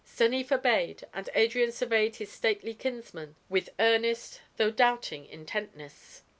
Stanief 0.03 0.51
obeyed, 0.51 1.03
and 1.13 1.29
Adrian 1.35 1.71
surveyed 1.71 2.15
his 2.15 2.31
stately 2.31 2.73
kinsman 2.73 3.35
with 3.49 3.69
earnest, 3.79 4.41
though 4.57 4.71
doubting 4.71 5.27
intentness. 5.27 6.23